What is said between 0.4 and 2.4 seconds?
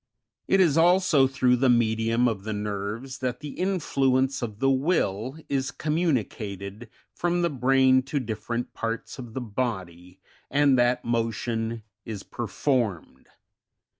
75 It is also through the medium